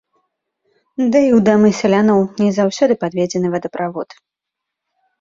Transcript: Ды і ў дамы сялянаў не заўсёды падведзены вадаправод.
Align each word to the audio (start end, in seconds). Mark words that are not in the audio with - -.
Ды 1.11 1.21
і 1.25 1.31
ў 1.37 1.43
дамы 1.51 1.69
сялянаў 1.81 2.19
не 2.47 2.51
заўсёды 2.59 2.93
падведзены 3.07 3.47
вадаправод. 3.55 4.09